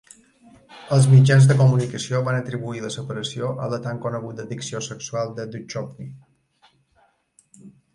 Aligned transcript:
Els 0.95 1.03
mitjans 1.11 1.45
de 1.51 1.57
comunicació 1.59 2.23
van 2.31 2.39
atribuir 2.39 2.83
la 2.87 2.93
separació 2.97 3.53
a 3.67 3.71
la 3.75 3.81
tan 3.87 4.03
coneguda 4.09 4.49
addicció 4.49 4.85
sexual 4.91 5.35
de 5.41 5.51
Duchovny. 5.57 6.15